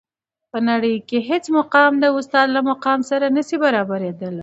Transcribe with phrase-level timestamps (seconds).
[0.51, 4.39] په نړۍ کي هیڅ مقام د استاد له مقام سره نسي برابري دلای.